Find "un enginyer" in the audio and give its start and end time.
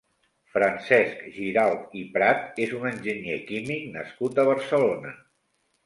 2.81-3.39